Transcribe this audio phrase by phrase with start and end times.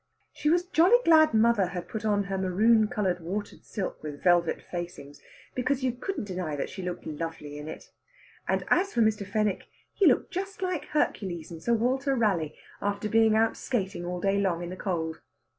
[0.33, 4.59] She was jolly glad mother had put on her maroon coloured watered silk with velvet
[4.63, 5.21] facings,
[5.53, 7.91] because you couldn't deny that she looked lovely in it.
[8.47, 9.27] And as for Mr.
[9.27, 14.19] Fenwick, he looked just like Hercules and Sir Walter Raleigh, after being out skating all
[14.19, 15.19] day long in the cold.